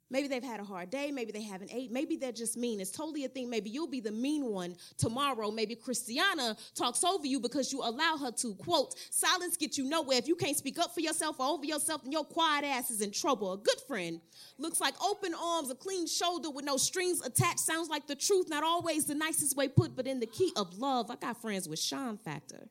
Maybe 0.10 0.28
they've 0.30 0.44
had 0.44 0.60
a 0.62 0.64
hard 0.64 0.90
day. 0.90 1.12
Maybe 1.12 1.32
they 1.32 1.42
haven't 1.42 1.72
ate. 1.74 1.92
Maybe 1.92 2.16
they're 2.16 2.32
just 2.32 2.56
mean. 2.56 2.80
It's 2.80 2.92
totally 2.92 3.26
a 3.26 3.28
thing. 3.28 3.50
Maybe 3.50 3.70
you'll 3.70 3.88
be 3.88 4.00
the 4.00 4.12
mean 4.12 4.46
one 4.46 4.76
tomorrow. 4.98 5.52
Maybe 5.52 5.76
Christiana 5.76 6.56
talks 6.76 7.04
over 7.04 7.28
you 7.28 7.40
because 7.40 7.74
you 7.74 7.82
allow 7.82 8.18
her 8.18 8.32
to. 8.32 8.56
Quote, 8.56 8.96
silence 9.10 9.58
gets 9.58 9.78
you 9.78 9.84
nowhere. 9.84 10.18
If 10.18 10.28
you 10.28 10.36
can't 10.36 10.56
speak 10.56 10.80
up 10.80 10.94
for 10.94 11.02
yourself 11.02 11.40
or 11.40 11.48
over 11.48 11.66
yourself, 11.66 12.04
then 12.04 12.14
your 12.14 12.24
quiet 12.24 12.64
ass 12.64 12.90
is 12.90 13.02
in 13.02 13.12
trouble. 13.12 13.54
A 13.54 13.58
good 13.58 13.80
friend 13.86 14.22
looks 14.58 14.80
like 14.80 14.94
open 15.04 15.34
arms, 15.34 15.70
a 15.70 15.76
clean 15.76 16.08
shoulder 16.08 16.50
with 16.50 16.64
no 16.64 16.78
strings 16.78 17.22
attached. 17.26 17.60
Sounds 17.60 17.90
like 17.90 18.08
the 18.08 18.16
truth, 18.16 18.50
not 18.50 18.64
always 18.64 19.06
the 19.06 19.16
nicest 19.16 19.58
way 19.58 19.68
put, 19.68 19.96
but 19.96 20.08
in 20.08 20.22
the 20.22 20.26
key 20.26 20.54
of 20.56 20.78
love. 20.78 21.12
I 21.12 21.16
got 21.16 21.42
friends 21.42 21.68
with 21.68 21.80
Sean 21.80 22.18
Factor. 22.18 22.70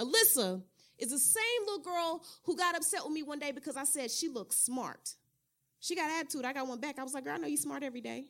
Alyssa 0.00 0.62
is 0.98 1.10
the 1.10 1.18
same 1.18 1.42
little 1.66 1.82
girl 1.82 2.24
who 2.44 2.56
got 2.56 2.76
upset 2.76 3.04
with 3.04 3.12
me 3.12 3.22
one 3.22 3.38
day 3.38 3.52
because 3.52 3.76
I 3.76 3.84
said 3.84 4.10
she 4.10 4.28
looks 4.28 4.56
smart. 4.56 5.16
She 5.86 5.94
got 5.94 6.10
attitude. 6.10 6.44
I 6.44 6.52
got 6.52 6.66
one 6.66 6.80
back. 6.80 6.98
I 6.98 7.04
was 7.04 7.14
like, 7.14 7.22
girl, 7.22 7.34
I 7.34 7.38
know 7.38 7.46
you 7.46 7.56
smart 7.56 7.84
every 7.84 8.00
day. 8.00 8.24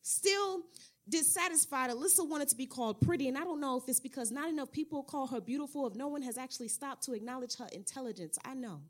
Still 0.00 0.62
dissatisfied. 1.06 1.90
Alyssa 1.90 2.26
wanted 2.26 2.48
to 2.48 2.56
be 2.56 2.64
called 2.64 3.02
pretty, 3.02 3.28
and 3.28 3.36
I 3.36 3.44
don't 3.44 3.60
know 3.60 3.76
if 3.76 3.86
it's 3.86 4.00
because 4.00 4.30
not 4.30 4.48
enough 4.48 4.72
people 4.72 5.02
call 5.02 5.26
her 5.26 5.42
beautiful, 5.42 5.86
if 5.86 5.94
no 5.94 6.08
one 6.08 6.22
has 6.22 6.38
actually 6.38 6.68
stopped 6.68 7.02
to 7.02 7.12
acknowledge 7.12 7.56
her 7.56 7.68
intelligence. 7.74 8.38
I 8.46 8.54
know 8.54 8.80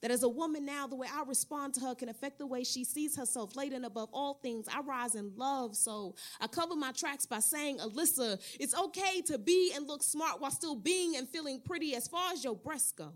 that 0.00 0.10
as 0.10 0.22
a 0.22 0.30
woman 0.30 0.64
now, 0.64 0.86
the 0.86 0.96
way 0.96 1.08
I 1.12 1.22
respond 1.24 1.74
to 1.74 1.80
her 1.80 1.94
can 1.94 2.08
affect 2.08 2.38
the 2.38 2.46
way 2.46 2.64
she 2.64 2.84
sees 2.84 3.14
herself. 3.16 3.54
Later 3.54 3.76
and 3.76 3.84
above 3.84 4.08
all 4.14 4.40
things, 4.42 4.66
I 4.72 4.80
rise 4.80 5.14
in 5.14 5.32
love. 5.36 5.76
So 5.76 6.14
I 6.40 6.46
cover 6.46 6.74
my 6.74 6.92
tracks 6.92 7.26
by 7.26 7.40
saying, 7.40 7.80
Alyssa, 7.80 8.40
it's 8.58 8.74
okay 8.74 9.20
to 9.26 9.36
be 9.36 9.74
and 9.76 9.86
look 9.86 10.02
smart 10.02 10.40
while 10.40 10.50
still 10.50 10.74
being 10.74 11.16
and 11.16 11.28
feeling 11.28 11.60
pretty 11.62 11.94
as 11.94 12.08
far 12.08 12.32
as 12.32 12.42
your 12.42 12.56
breasts 12.56 12.92
go. 12.92 13.12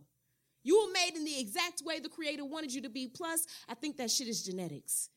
You 0.64 0.80
were 0.80 0.92
made 0.92 1.14
in 1.14 1.24
the 1.24 1.38
exact 1.38 1.82
way 1.84 2.00
the 2.00 2.08
creator 2.08 2.44
wanted 2.44 2.72
you 2.72 2.80
to 2.82 2.88
be. 2.88 3.06
Plus, 3.06 3.46
I 3.68 3.74
think 3.74 3.98
that 3.98 4.10
shit 4.10 4.28
is 4.28 4.42
genetics. 4.42 5.10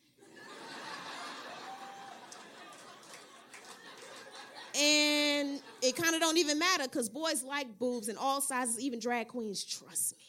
and 4.76 5.62
it 5.82 5.96
kind 5.96 6.14
of 6.14 6.22
don't 6.22 6.38
even 6.38 6.60
matter 6.60 6.84
because 6.84 7.10
boys 7.10 7.44
like 7.44 7.80
boobs 7.80 8.10
in 8.10 8.18
all 8.18 8.42
sizes, 8.42 8.80
even 8.80 9.00
drag 9.00 9.30
queens, 9.30 9.64
trust 9.64 10.16
me. 10.18 10.24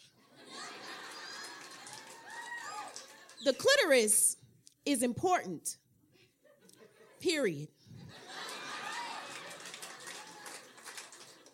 the 3.45 3.53
clitoris 3.53 4.37
is 4.87 5.03
important. 5.03 5.77
Period. 7.21 7.69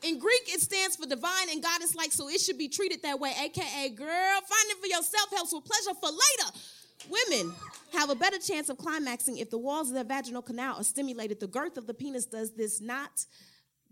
In 0.05 0.19
Greek, 0.19 0.43
it 0.49 0.61
stands 0.61 0.97
for 0.97 1.07
divine 1.07 1.49
and 1.51 1.63
goddess 1.63 1.95
like, 1.95 2.13
so 2.13 2.29
it 2.29 2.39
should 2.39 2.59
be 2.59 2.69
treated 2.69 3.03
that 3.03 3.19
way. 3.19 3.33
AKA, 3.41 3.89
girl, 3.91 4.07
find 4.07 4.71
it 4.71 4.79
for 4.79 4.87
yourself 4.87 5.31
helps 5.31 5.53
with 5.55 5.65
pleasure 5.65 5.99
for 5.99 6.11
later. 6.11 6.59
Women 7.09 7.55
have 7.95 8.11
a 8.11 8.15
better 8.15 8.39
chance 8.39 8.69
of 8.69 8.77
climaxing 8.77 9.39
if 9.39 9.49
the 9.49 9.57
walls 9.57 9.89
of 9.89 9.95
their 9.95 10.05
vaginal 10.05 10.43
canal 10.43 10.77
are 10.79 10.85
stimulated. 10.85 11.41
The 11.41 11.47
girth 11.47 11.79
of 11.79 11.87
the 11.87 11.95
penis 11.95 12.27
does 12.27 12.53
this, 12.53 12.83
not 12.83 13.25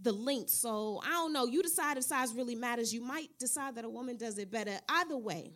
the 0.02 0.12
length. 0.12 0.50
So 0.50 1.00
I 1.02 1.10
don't 1.12 1.32
know. 1.32 1.46
You 1.46 1.62
decide 1.62 1.96
if 1.96 2.04
size 2.04 2.34
really 2.34 2.56
matters. 2.56 2.92
You 2.92 3.00
might 3.00 3.30
decide 3.38 3.76
that 3.76 3.84
a 3.84 3.90
woman 3.90 4.16
does 4.18 4.36
it 4.36 4.50
better. 4.50 4.78
Either 4.90 5.16
way, 5.16 5.52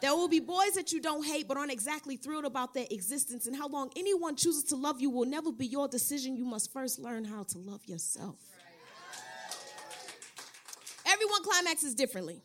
there 0.00 0.14
will 0.14 0.28
be 0.28 0.40
boys 0.40 0.72
that 0.74 0.92
you 0.92 1.00
don't 1.00 1.24
hate 1.24 1.48
but 1.48 1.56
aren't 1.56 1.72
exactly 1.72 2.16
thrilled 2.16 2.44
about 2.44 2.74
their 2.74 2.86
existence. 2.90 3.46
And 3.46 3.56
how 3.56 3.68
long 3.68 3.90
anyone 3.96 4.36
chooses 4.36 4.64
to 4.64 4.76
love 4.76 5.00
you 5.00 5.10
will 5.10 5.26
never 5.26 5.50
be 5.50 5.66
your 5.66 5.88
decision. 5.88 6.36
You 6.36 6.44
must 6.44 6.72
first 6.72 7.00
learn 7.00 7.24
how 7.24 7.42
to 7.44 7.58
love 7.58 7.84
yourself. 7.86 8.36
Climaxes 11.42 11.94
differently. 11.94 12.42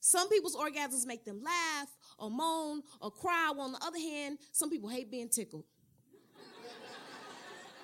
Some 0.00 0.28
people's 0.28 0.56
orgasms 0.56 1.06
make 1.06 1.24
them 1.24 1.42
laugh 1.42 1.88
or 2.18 2.30
moan 2.30 2.82
or 3.00 3.10
cry, 3.10 3.52
while 3.54 3.66
on 3.66 3.72
the 3.72 3.84
other 3.84 3.98
hand, 3.98 4.38
some 4.52 4.70
people 4.70 4.88
hate 4.88 5.10
being 5.10 5.28
tickled. 5.28 5.64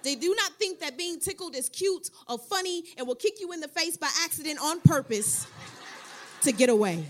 they 0.02 0.14
do 0.14 0.34
not 0.36 0.52
think 0.52 0.80
that 0.80 0.96
being 0.96 1.18
tickled 1.18 1.56
is 1.56 1.68
cute 1.68 2.10
or 2.28 2.38
funny 2.38 2.84
and 2.96 3.06
will 3.06 3.14
kick 3.14 3.40
you 3.40 3.52
in 3.52 3.60
the 3.60 3.68
face 3.68 3.96
by 3.96 4.08
accident 4.24 4.58
on 4.62 4.80
purpose 4.80 5.46
to 6.42 6.52
get 6.52 6.68
away. 6.68 7.04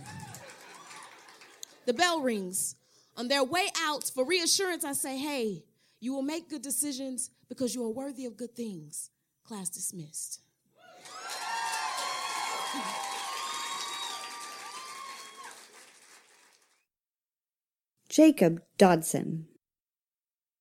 The 1.87 1.93
bell 1.93 2.21
rings. 2.21 2.77
On 3.17 3.29
their 3.29 3.45
way 3.45 3.69
out 3.81 4.11
for 4.13 4.25
reassurance, 4.25 4.85
I 4.85 4.93
say, 4.93 5.17
hey, 5.19 5.63
you 6.01 6.13
will 6.13 6.23
make 6.23 6.51
good 6.51 6.63
decisions 6.63 7.31
because 7.49 7.75
you 7.75 7.85
are 7.85 7.91
worthy 7.91 8.27
of 8.27 8.37
good 8.37 8.57
things. 8.57 9.11
Class 9.45 9.69
dismissed. 9.69 10.41
Jacob 18.15 18.63
Dodson. 18.79 19.45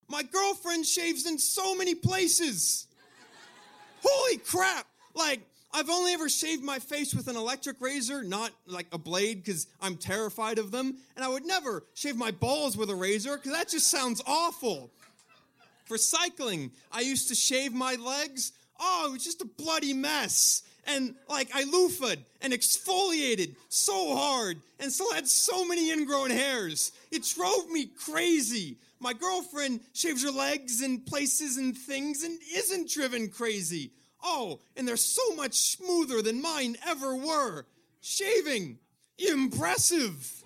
My 0.09 0.23
girlfriend 0.23 0.87
shaves 0.87 1.27
in 1.27 1.37
so 1.37 1.75
many 1.75 1.93
places. 1.93 2.87
Holy 4.03 4.37
crap! 4.37 4.87
Like, 5.13 5.41
I've 5.71 5.91
only 5.91 6.13
ever 6.13 6.29
shaved 6.29 6.63
my 6.63 6.79
face 6.79 7.13
with 7.13 7.27
an 7.27 7.35
electric 7.35 7.79
razor, 7.79 8.23
not 8.23 8.49
like 8.65 8.87
a 8.91 8.97
blade, 8.97 9.43
because 9.43 9.67
I'm 9.79 9.97
terrified 9.97 10.57
of 10.57 10.71
them. 10.71 10.97
And 11.15 11.23
I 11.23 11.27
would 11.27 11.45
never 11.45 11.83
shave 11.93 12.15
my 12.15 12.31
balls 12.31 12.75
with 12.75 12.89
a 12.89 12.95
razor, 12.95 13.37
because 13.37 13.51
that 13.51 13.69
just 13.69 13.87
sounds 13.87 14.19
awful. 14.25 14.89
For 15.85 15.99
cycling, 15.99 16.71
I 16.91 17.01
used 17.01 17.27
to 17.27 17.35
shave 17.35 17.71
my 17.71 17.93
legs. 17.95 18.53
Oh, 18.79 19.09
it 19.09 19.13
was 19.13 19.23
just 19.23 19.43
a 19.43 19.45
bloody 19.45 19.93
mess 19.93 20.63
and 20.87 21.15
like 21.29 21.49
I 21.53 21.63
loofah'd 21.63 22.23
and 22.41 22.53
exfoliated 22.53 23.55
so 23.69 24.15
hard 24.15 24.57
and 24.79 24.91
still 24.91 25.13
had 25.13 25.27
so 25.27 25.65
many 25.65 25.91
ingrown 25.91 26.29
hairs. 26.29 26.91
It 27.11 27.23
drove 27.35 27.69
me 27.69 27.85
crazy. 27.85 28.77
My 28.99 29.13
girlfriend 29.13 29.81
shaves 29.93 30.23
her 30.23 30.31
legs 30.31 30.81
and 30.81 31.05
places 31.05 31.57
and 31.57 31.77
things 31.77 32.23
and 32.23 32.39
isn't 32.53 32.89
driven 32.89 33.29
crazy. 33.29 33.91
Oh, 34.23 34.59
and 34.77 34.87
they're 34.87 34.95
so 34.97 35.35
much 35.35 35.53
smoother 35.53 36.21
than 36.21 36.41
mine 36.41 36.77
ever 36.87 37.15
were. 37.15 37.65
Shaving, 38.01 38.79
impressive. 39.17 40.43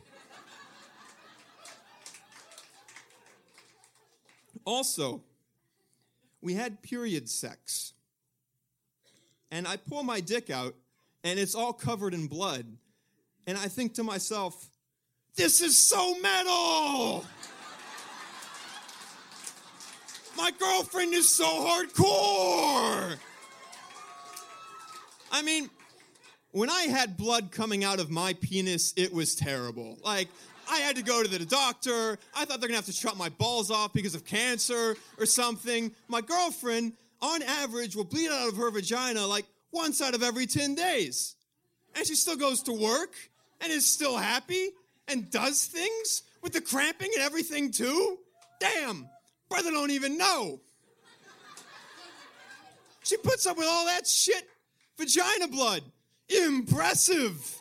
also, 4.66 5.22
we 6.42 6.54
had 6.54 6.82
period 6.82 7.30
sex 7.30 7.94
and 9.52 9.68
I 9.68 9.78
pull 9.78 10.04
my 10.04 10.20
dick 10.20 10.50
out, 10.50 10.76
and 11.24 11.40
it's 11.40 11.56
all 11.56 11.74
covered 11.74 12.14
in 12.14 12.28
blood. 12.28 12.66
And 13.46 13.58
I 13.58 13.68
think 13.68 13.94
to 13.96 14.04
myself, 14.04 14.70
this 15.36 15.62
is 15.62 15.78
so 15.78 16.20
metal! 16.20 17.26
My 20.36 20.52
girlfriend 20.60 21.14
is 21.14 21.30
so 21.30 21.46
hardcore! 21.46 23.18
I 25.32 25.42
mean, 25.42 25.70
when 26.52 26.70
I 26.70 26.84
had 26.84 27.18
blood 27.18 27.52
coming 27.52 27.84
out 27.84 28.00
of 28.00 28.10
my 28.10 28.34
penis, 28.34 28.94
it 28.98 29.14
was 29.14 29.36
terrible. 29.36 29.98
Like, 30.04 30.30
I 30.70 30.80
had 30.80 30.96
to 30.96 31.04
go 31.04 31.24
to 31.24 31.30
the 31.30 31.46
doctor. 31.46 32.18
I 32.36 32.46
thought 32.46 32.60
they're 32.60 32.68
gonna 32.68 32.78
have 32.78 32.86
to 32.86 32.94
chop 32.94 33.18
my 33.18 33.30
balls 33.30 33.72
off 33.72 33.94
because 33.94 34.16
of 34.16 34.26
cancer 34.26 34.96
or 35.18 35.26
something. 35.26 35.94
My 36.08 36.22
girlfriend, 36.22 36.94
on 37.22 37.42
average, 37.44 37.96
will 37.96 38.04
bleed 38.04 38.30
out 38.30 38.50
of 38.50 38.58
her 38.58 38.72
vagina 38.72 39.26
like 39.26 39.46
once 39.72 40.02
out 40.02 40.16
of 40.16 40.24
every 40.24 40.46
10 40.46 40.76
days. 40.76 41.36
And 41.96 42.06
she 42.06 42.16
still 42.16 42.38
goes 42.38 42.62
to 42.64 42.74
work 42.74 43.14
and 43.62 43.72
is 43.72 43.86
still 43.86 44.18
happy 44.18 44.70
and 45.08 45.30
does 45.32 45.66
things 45.66 46.24
with 46.42 46.54
the 46.54 46.62
cramping 46.62 47.10
and 47.16 47.24
everything 47.24 47.72
too. 47.72 48.18
Damn, 48.60 49.08
Brother 49.50 49.72
don't 49.72 49.92
even 49.92 50.18
know. 50.18 50.60
She 53.04 53.18
puts 53.18 53.46
up 53.46 53.58
with 53.58 53.68
all 53.68 53.86
that 53.86 54.06
shit. 54.06 54.48
Vagina 54.98 55.48
blood. 55.48 55.82
Impressive. 56.28 57.58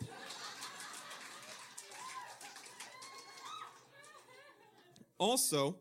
Also, 5.19 5.77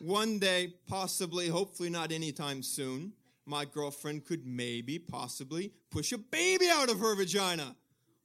one 0.00 0.38
day, 0.38 0.74
possibly, 0.86 1.48
hopefully 1.48 1.90
not 1.90 2.12
anytime 2.12 2.62
soon, 2.62 3.12
my 3.46 3.64
girlfriend 3.64 4.24
could 4.24 4.46
maybe, 4.46 4.98
possibly 4.98 5.72
push 5.90 6.12
a 6.12 6.18
baby 6.18 6.68
out 6.70 6.90
of 6.90 7.00
her 7.00 7.14
vagina. 7.14 7.74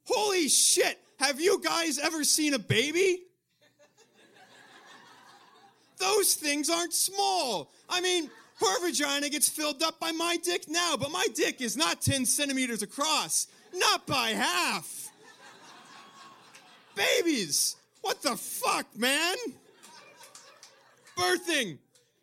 Holy 0.04 0.48
shit! 0.48 0.98
Have 1.18 1.40
you 1.40 1.60
guys 1.62 1.98
ever 1.98 2.24
seen 2.24 2.54
a 2.54 2.58
baby? 2.58 3.22
Those 5.98 6.34
things 6.34 6.68
aren't 6.68 6.92
small. 6.92 7.72
I 7.88 8.00
mean, 8.00 8.30
her 8.60 8.86
vagina 8.86 9.28
gets 9.28 9.48
filled 9.48 9.82
up 9.82 9.98
by 9.98 10.12
my 10.12 10.36
dick 10.42 10.68
now, 10.68 10.96
but 10.96 11.10
my 11.10 11.26
dick 11.34 11.60
is 11.60 11.76
not 11.76 12.00
10 12.02 12.26
centimeters 12.26 12.82
across. 12.82 13.48
Not 13.74 14.06
by 14.06 14.30
half. 14.30 15.10
Babies! 16.94 17.76
What 18.00 18.22
the 18.22 18.36
fuck, 18.36 18.86
man? 18.96 19.36
Birthing! 21.16 21.78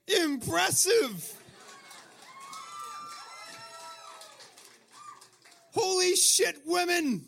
Impressive! 0.08 1.40
Holy 5.74 6.16
shit, 6.16 6.58
women! 6.66 7.26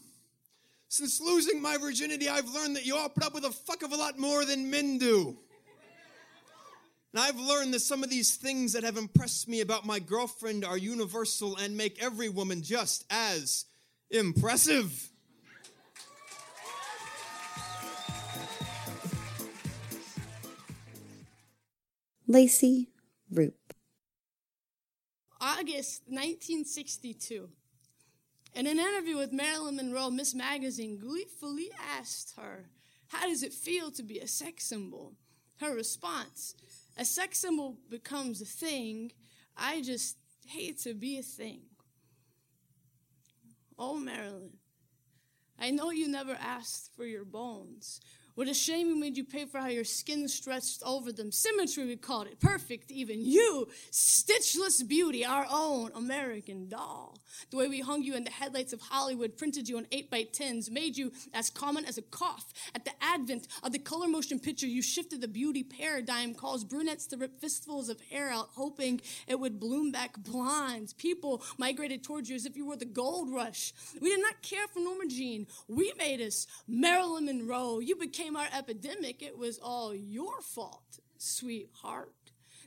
Since 0.87 1.19
losing 1.19 1.61
my 1.61 1.77
virginity, 1.77 2.29
I've 2.29 2.49
learned 2.49 2.75
that 2.75 2.85
you 2.85 2.95
all 2.95 3.09
put 3.09 3.25
up 3.25 3.33
with 3.33 3.43
a 3.43 3.51
fuck 3.51 3.81
of 3.83 3.91
a 3.91 3.97
lot 3.97 4.17
more 4.17 4.45
than 4.45 4.69
men 4.69 4.97
do. 4.97 5.37
And 7.11 7.23
I've 7.23 7.39
learned 7.39 7.73
that 7.73 7.79
some 7.79 8.03
of 8.03 8.09
these 8.09 8.35
things 8.35 8.73
that 8.73 8.83
have 8.83 8.97
impressed 8.97 9.47
me 9.47 9.61
about 9.61 9.85
my 9.85 9.99
girlfriend 9.99 10.63
are 10.63 10.77
universal 10.77 11.55
and 11.55 11.75
make 11.75 12.01
every 12.01 12.29
woman 12.29 12.61
just 12.61 13.05
as 13.09 13.65
impressive. 14.09 15.11
Lacey 22.27 22.89
Roop. 23.29 23.73
August 25.39 26.01
1962. 26.07 27.49
In 28.55 28.65
an 28.65 28.79
interview 28.79 29.17
with 29.17 29.31
Marilyn 29.31 29.75
Monroe, 29.75 30.09
Miss 30.09 30.33
Magazine 30.33 30.97
gleefully 30.97 31.69
asked 31.99 32.33
her, 32.35 32.69
How 33.09 33.27
does 33.27 33.43
it 33.43 33.53
feel 33.53 33.91
to 33.91 34.01
be 34.01 34.17
a 34.17 34.27
sex 34.27 34.63
symbol? 34.63 35.13
Her 35.59 35.75
response, 35.75 36.55
A 36.97 37.05
sex 37.05 37.37
symbol 37.37 37.77
becomes 37.91 38.41
a 38.41 38.45
thing. 38.45 39.11
I 39.55 39.83
just 39.83 40.17
hate 40.47 40.79
to 40.79 40.95
be 40.95 41.19
a 41.19 41.23
thing. 41.23 41.61
Oh, 43.77 43.99
Marilyn, 43.99 44.53
I 45.59 45.69
know 45.69 45.91
you 45.91 46.07
never 46.07 46.35
asked 46.41 46.89
for 46.95 47.05
your 47.05 47.25
bones. 47.25 47.99
What 48.35 48.49
a 48.49 48.53
shame 48.53 48.87
we 48.87 48.95
made 48.95 49.15
you 49.15 49.23
pay 49.23 49.45
for 49.45 49.59
how 49.59 49.67
your 49.67 49.85
skin 49.85 50.27
stretched 50.27 50.83
over 50.85 51.13
them. 51.13 51.31
Symmetry, 51.31 51.85
we 51.85 51.95
called 51.95 52.27
it. 52.27 52.41
Perfect, 52.41 52.91
even. 52.91 53.21
You, 53.21 53.69
stitchless 53.91 54.83
beauty, 54.83 55.25
our 55.25 55.47
own 55.49 55.91
American 55.95 56.67
doll. 56.67 57.17
The 57.49 57.55
way 57.55 57.69
we 57.69 57.79
hung 57.79 58.03
you 58.03 58.13
in 58.13 58.25
the 58.25 58.31
headlights 58.31 58.73
of 58.73 58.81
Hollywood, 58.81 59.37
printed 59.37 59.69
you 59.69 59.77
on 59.77 59.87
8 59.89 60.11
by 60.11 60.25
10s 60.25 60.69
made 60.69 60.97
you 60.97 61.13
as 61.33 61.49
common 61.49 61.85
as 61.85 61.97
a 61.97 62.01
cough. 62.01 62.51
At 62.73 62.83
the 62.83 62.91
advent 63.01 63.47
of 63.63 63.71
the 63.71 63.79
color 63.79 64.09
motion 64.09 64.39
picture, 64.39 64.67
you 64.67 64.81
shifted 64.81 65.21
the 65.21 65.29
beauty 65.29 65.63
paradigm, 65.63 66.33
caused 66.33 66.67
brunettes 66.67 67.07
to 67.07 67.17
rip 67.17 67.39
fistfuls 67.39 67.87
of 67.87 68.01
hair 68.01 68.29
out, 68.29 68.49
hoping 68.55 68.99
it 69.27 69.39
would 69.39 69.61
bloom 69.61 69.93
back 69.93 70.17
blondes. 70.17 70.91
People 70.91 71.41
migrated 71.57 72.03
towards 72.03 72.29
you 72.29 72.35
as 72.35 72.45
if 72.45 72.57
you 72.57 72.65
were 72.65 72.75
the 72.75 72.83
gold 72.83 73.31
rush. 73.31 73.73
We 74.01 74.09
did 74.09 74.21
not 74.21 74.41
care 74.41 74.67
for 74.67 74.81
Norma 74.81 75.07
Jean. 75.07 75.47
We 75.69 75.93
made 75.97 76.19
us 76.19 76.47
Marilyn 76.67 77.27
Monroe. 77.27 77.79
You 77.79 77.95
became 77.95 78.24
our 78.33 78.47
epidemic. 78.57 79.21
It 79.21 79.37
was 79.37 79.59
all 79.59 79.93
your 79.93 80.41
fault, 80.41 80.99
sweetheart. 81.17 82.13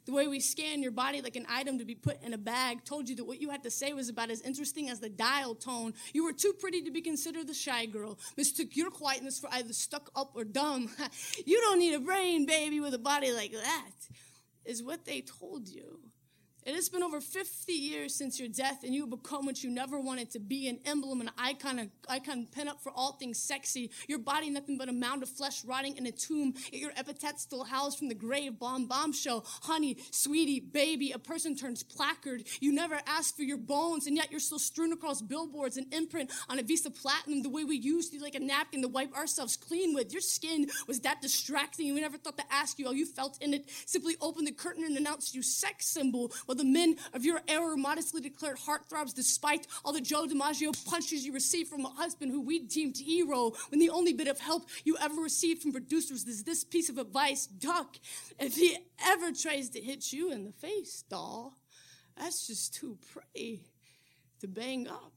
The 0.08 0.12
way 0.12 0.26
we 0.26 0.40
scanned 0.40 0.82
your 0.82 0.92
body 0.92 1.20
like 1.20 1.36
an 1.36 1.44
item 1.50 1.78
to 1.78 1.84
be 1.84 1.94
put 1.94 2.22
in 2.22 2.32
a 2.32 2.38
bag 2.38 2.84
told 2.84 3.08
you 3.08 3.16
that 3.16 3.26
what 3.26 3.40
you 3.40 3.50
had 3.50 3.62
to 3.64 3.70
say 3.70 3.92
was 3.92 4.08
about 4.08 4.30
as 4.30 4.40
interesting 4.40 4.88
as 4.88 5.00
the 5.00 5.10
dial 5.10 5.54
tone. 5.54 5.92
You 6.14 6.24
were 6.24 6.32
too 6.32 6.54
pretty 6.58 6.80
to 6.82 6.90
be 6.90 7.02
considered 7.02 7.46
the 7.46 7.52
shy 7.54 7.84
girl, 7.86 8.18
mistook 8.36 8.74
your 8.74 8.90
quietness 8.90 9.38
for 9.38 9.48
either 9.52 9.72
stuck 9.72 10.10
up 10.16 10.32
or 10.34 10.44
dumb. 10.44 10.90
you 11.46 11.60
don't 11.60 11.78
need 11.78 11.94
a 11.94 12.00
brain, 12.00 12.46
baby, 12.46 12.80
with 12.80 12.94
a 12.94 12.98
body 12.98 13.32
like 13.32 13.52
that, 13.52 13.90
is 14.64 14.82
what 14.82 15.04
they 15.04 15.20
told 15.20 15.68
you. 15.68 15.98
It 16.68 16.74
has 16.74 16.90
been 16.90 17.02
over 17.02 17.18
50 17.22 17.72
years 17.72 18.14
since 18.14 18.38
your 18.38 18.50
death, 18.50 18.84
and 18.84 18.94
you 18.94 19.00
have 19.00 19.10
become 19.10 19.46
what 19.46 19.64
you 19.64 19.70
never 19.70 19.98
wanted 19.98 20.30
to 20.32 20.38
be 20.38 20.68
an 20.68 20.80
emblem, 20.84 21.22
an 21.22 21.30
icon, 21.38 21.78
an 21.78 21.90
icon 22.10 22.46
pin 22.52 22.68
up 22.68 22.82
for 22.82 22.92
all 22.94 23.12
things 23.12 23.42
sexy. 23.42 23.90
Your 24.06 24.18
body, 24.18 24.50
nothing 24.50 24.76
but 24.76 24.90
a 24.90 24.92
mound 24.92 25.22
of 25.22 25.30
flesh 25.30 25.64
rotting 25.64 25.96
in 25.96 26.04
a 26.04 26.12
tomb. 26.12 26.52
Your 26.70 26.90
epithet 26.94 27.40
still 27.40 27.64
housed 27.64 27.96
from 27.96 28.08
the 28.08 28.14
grave 28.14 28.58
bomb 28.58 28.84
bomb 28.84 29.14
show. 29.14 29.44
Honey, 29.62 29.96
sweetie, 30.10 30.60
baby, 30.60 31.10
a 31.12 31.18
person 31.18 31.56
turns 31.56 31.82
placard. 31.82 32.44
You 32.60 32.70
never 32.70 33.00
asked 33.06 33.38
for 33.38 33.44
your 33.44 33.56
bones, 33.56 34.06
and 34.06 34.14
yet 34.14 34.30
you're 34.30 34.38
still 34.38 34.58
strewn 34.58 34.92
across 34.92 35.22
billboards 35.22 35.78
and 35.78 35.90
imprint 35.94 36.30
on 36.50 36.58
a 36.58 36.62
Visa 36.62 36.90
Platinum 36.90 37.42
the 37.42 37.48
way 37.48 37.64
we 37.64 37.78
used 37.78 38.12
you 38.12 38.20
like 38.20 38.34
a 38.34 38.40
napkin 38.40 38.82
to 38.82 38.88
wipe 38.88 39.16
ourselves 39.16 39.56
clean 39.56 39.94
with. 39.94 40.12
Your 40.12 40.20
skin 40.20 40.66
was 40.86 41.00
that 41.00 41.22
distracting. 41.22 41.94
We 41.94 42.02
never 42.02 42.18
thought 42.18 42.36
to 42.36 42.52
ask 42.52 42.78
you 42.78 42.84
how 42.84 42.92
you 42.92 43.06
felt 43.06 43.40
in 43.40 43.54
it. 43.54 43.70
Simply 43.86 44.16
opened 44.20 44.46
the 44.46 44.52
curtain 44.52 44.84
and 44.84 44.98
announced 44.98 45.34
you 45.34 45.42
sex 45.42 45.86
symbol. 45.86 46.30
While 46.44 46.57
the 46.58 46.64
men 46.64 46.96
of 47.14 47.24
your 47.24 47.40
era 47.48 47.76
modestly 47.76 48.20
declared 48.20 48.58
heartthrobs 48.58 49.14
despite 49.14 49.66
all 49.84 49.92
the 49.92 50.00
Joe 50.00 50.26
DiMaggio 50.26 50.84
punches 50.84 51.24
you 51.24 51.32
received 51.32 51.70
from 51.70 51.84
a 51.84 51.90
husband 51.90 52.30
who 52.30 52.40
we 52.40 52.58
deemed 52.58 52.98
hero 52.98 53.52
when 53.70 53.80
the 53.80 53.90
only 53.90 54.12
bit 54.12 54.28
of 54.28 54.38
help 54.38 54.68
you 54.84 54.96
ever 55.00 55.20
received 55.20 55.62
from 55.62 55.72
producers 55.72 56.24
is 56.26 56.44
this 56.44 56.64
piece 56.64 56.88
of 56.88 56.98
advice 56.98 57.46
duck. 57.46 57.96
If 58.38 58.56
he 58.56 58.76
ever 59.06 59.32
tries 59.32 59.70
to 59.70 59.80
hit 59.80 60.12
you 60.12 60.30
in 60.30 60.44
the 60.44 60.52
face, 60.52 61.04
doll, 61.08 61.54
that's 62.16 62.46
just 62.46 62.74
too 62.74 62.98
pretty 63.12 63.62
to 64.40 64.48
bang 64.48 64.88
up. 64.88 65.12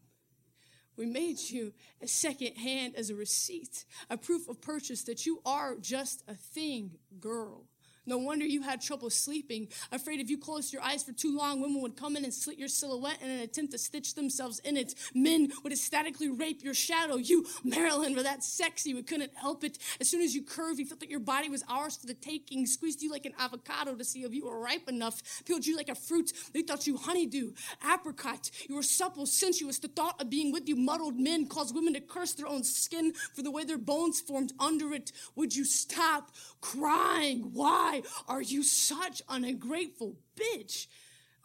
We 0.97 1.05
made 1.05 1.39
you 1.39 1.73
a 2.01 2.07
second 2.07 2.57
hand 2.57 2.95
as 2.95 3.09
a 3.09 3.15
receipt, 3.15 3.85
a 4.09 4.17
proof 4.17 4.47
of 4.47 4.61
purchase 4.61 5.03
that 5.03 5.25
you 5.25 5.41
are 5.45 5.75
just 5.77 6.23
a 6.27 6.35
thing, 6.35 6.91
girl. 7.19 7.65
No 8.05 8.17
wonder 8.17 8.45
you 8.45 8.63
had 8.63 8.81
trouble 8.81 9.11
sleeping, 9.11 9.67
afraid 9.91 10.19
if 10.19 10.29
you 10.29 10.37
closed 10.37 10.73
your 10.73 10.81
eyes 10.81 11.03
for 11.03 11.11
too 11.11 11.37
long, 11.37 11.61
women 11.61 11.81
would 11.81 11.95
come 11.95 12.15
in 12.15 12.23
and 12.23 12.33
slit 12.33 12.57
your 12.57 12.67
silhouette 12.67 13.21
in 13.21 13.29
an 13.29 13.41
attempt 13.41 13.71
to 13.73 13.77
stitch 13.77 14.15
themselves 14.15 14.59
in 14.59 14.75
it. 14.75 14.95
Men 15.13 15.51
would 15.63 15.71
ecstatically 15.71 16.29
rape 16.29 16.63
your 16.63 16.73
shadow. 16.73 17.17
You, 17.17 17.45
Marilyn, 17.63 18.15
were 18.15 18.23
that 18.23 18.43
sexy, 18.43 18.95
we 18.95 19.03
couldn't 19.03 19.31
help 19.35 19.63
it. 19.63 19.77
As 19.99 20.09
soon 20.09 20.21
as 20.21 20.33
you 20.33 20.41
curved, 20.41 20.79
you 20.79 20.85
felt 20.85 20.99
that 21.01 21.11
your 21.11 21.19
body 21.19 21.47
was 21.47 21.63
ours 21.69 21.95
for 21.95 22.07
the 22.07 22.15
taking, 22.15 22.65
squeezed 22.65 23.03
you 23.03 23.11
like 23.11 23.27
an 23.27 23.33
avocado 23.37 23.93
to 23.93 24.03
see 24.03 24.23
if 24.23 24.33
you 24.33 24.45
were 24.45 24.59
ripe 24.59 24.89
enough, 24.89 25.21
peeled 25.45 25.67
you 25.67 25.77
like 25.77 25.89
a 25.89 25.95
fruit. 25.95 26.31
They 26.53 26.63
thought 26.63 26.87
you 26.87 26.97
honeydew, 26.97 27.51
apricot. 27.87 28.49
You 28.67 28.75
were 28.75 28.83
supple, 28.83 29.27
sensuous. 29.27 29.77
The 29.77 29.89
thought 29.89 30.19
of 30.19 30.29
being 30.29 30.51
with 30.51 30.67
you 30.67 30.75
muddled 30.75 31.19
men 31.19 31.45
caused 31.45 31.75
women 31.75 31.93
to 31.93 32.01
curse 32.01 32.33
their 32.33 32.47
own 32.47 32.63
skin 32.63 33.13
for 33.35 33.43
the 33.43 33.51
way 33.51 33.63
their 33.63 33.77
bones 33.77 34.19
formed 34.21 34.53
under 34.59 34.91
it. 34.91 35.11
Would 35.35 35.55
you 35.55 35.65
stop 35.65 36.31
crying? 36.61 37.51
Why? 37.53 37.90
Are 38.27 38.41
you 38.41 38.63
such 38.63 39.21
an 39.29 39.43
ungrateful 39.43 40.17
bitch? 40.35 40.87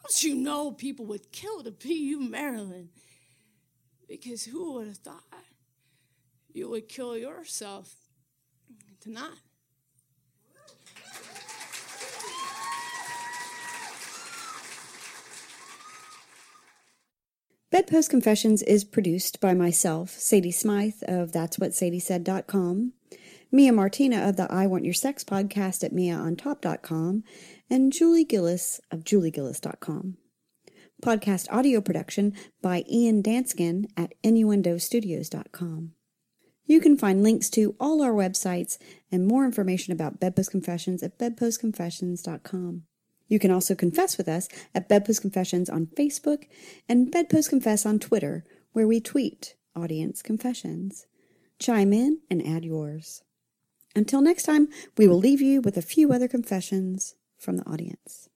Don't 0.03 0.23
you 0.23 0.35
know 0.35 0.71
people 0.71 1.05
would 1.07 1.31
kill 1.31 1.63
to 1.63 1.71
be 1.71 1.93
you, 1.93 2.19
Marilyn? 2.19 2.89
Because 4.07 4.45
who 4.45 4.73
would 4.73 4.87
have 4.87 4.97
thought 4.97 5.23
you 6.53 6.69
would 6.69 6.87
kill 6.87 7.17
yourself 7.17 7.93
tonight? 8.99 9.41
Bedpost 17.69 18.09
Confessions 18.09 18.63
is 18.63 18.85
produced 18.85 19.41
by 19.41 19.53
myself, 19.53 20.11
Sadie 20.11 20.51
Smythe 20.51 21.03
of 21.07 21.33
That's 21.33 21.59
What 21.59 21.75
Sadie 21.75 21.99
Said.com, 21.99 22.93
Mia 23.51 23.71
Martina 23.71 24.27
of 24.27 24.35
the 24.35 24.51
I 24.51 24.67
Want 24.67 24.83
Your 24.83 24.93
Sex 24.93 25.23
podcast 25.23 25.83
at 25.83 25.93
MiaOnTop.com, 25.93 27.23
and 27.69 27.93
Julie 27.93 28.25
Gillis 28.25 28.81
of 28.91 29.03
JulieGillis.com. 29.03 30.17
Podcast 31.01 31.47
audio 31.51 31.79
production 31.79 32.33
by 32.61 32.83
Ian 32.91 33.23
Danskin 33.23 33.85
at 33.95 34.13
InnuendoStudios.com. 34.23 35.93
You 36.65 36.81
can 36.81 36.97
find 36.97 37.23
links 37.23 37.49
to 37.51 37.75
all 37.79 38.01
our 38.01 38.11
websites 38.11 38.77
and 39.11 39.25
more 39.25 39.45
information 39.45 39.93
about 39.93 40.19
Bedpost 40.19 40.51
Confessions 40.51 41.01
at 41.01 41.17
bedpostconfessions.com. 41.17 42.83
You 43.29 43.39
can 43.39 43.51
also 43.51 43.75
confess 43.75 44.17
with 44.17 44.27
us 44.27 44.49
at 44.75 44.89
Bedpost 44.89 45.21
Confessions 45.21 45.69
on 45.69 45.87
Facebook 45.87 46.45
and 46.89 47.11
Bedpost 47.11 47.49
Confess 47.49 47.85
on 47.85 47.99
Twitter, 47.99 48.45
where 48.73 48.87
we 48.87 48.99
tweet 48.99 49.55
audience 49.75 50.21
confessions. 50.21 51.05
Chime 51.59 51.93
in 51.93 52.19
and 52.29 52.45
add 52.45 52.65
yours. 52.65 53.23
Until 53.97 54.21
next 54.21 54.43
time, 54.43 54.67
we 54.95 55.07
will 55.07 55.17
leave 55.17 55.41
you 55.41 55.59
with 55.59 55.75
a 55.75 55.81
few 55.81 56.13
other 56.13 56.27
confessions 56.27 57.15
from 57.39 57.57
the 57.57 57.65
audience. 57.65 58.29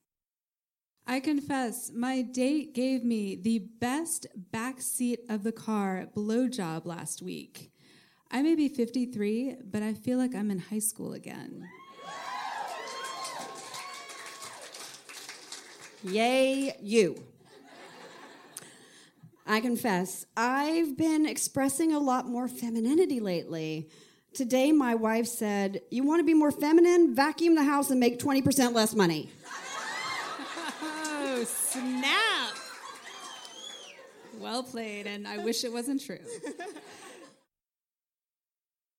I 1.06 1.19
confess, 1.19 1.91
my 1.93 2.24
date 2.24 2.74
gave 2.74 3.04
me 3.04 3.36
the 3.36 3.60
best 3.80 4.26
back 4.36 4.82
seat 4.82 5.19
of 5.30 5.43
the 5.43 5.52
car 5.52 6.08
blowjob 6.17 6.88
last 6.88 7.21
week. 7.21 7.71
I 8.32 8.41
may 8.41 8.56
be 8.56 8.69
53, 8.69 9.58
but 9.63 9.84
I 9.84 9.93
feel 9.93 10.17
like 10.17 10.34
I'm 10.34 10.50
in 10.50 10.58
high 10.58 10.80
school 10.80 11.13
again. 11.13 11.69
Yay, 16.04 16.76
you. 16.82 17.24
I 19.45 19.60
confess, 19.60 20.26
I've 20.36 20.97
been 20.97 21.28
expressing 21.28 21.93
a 21.93 22.00
lot 22.00 22.26
more 22.26 22.47
femininity 22.47 23.19
lately. 23.19 23.91
Today, 24.34 24.72
my 24.72 24.96
wife 24.96 25.28
said, 25.28 25.82
You 25.89 26.04
want 26.04 26.22
to 26.22 26.24
be 26.24 26.34
more 26.34 26.52
feminine? 26.52 27.13
Vacuum 27.13 27.56
the 27.56 27.63
house 27.63 27.89
and 27.89 28.00
make 28.00 28.17
20% 28.17 28.74
less 28.74 28.96
money. 28.96 29.30
Oh, 30.84 31.44
snap! 31.44 32.56
Well 34.39 34.63
played, 34.63 35.06
and 35.06 35.28
I 35.28 35.39
wish 35.39 35.65
it 35.65 35.74
wasn't 35.74 36.02
true. 36.02 36.20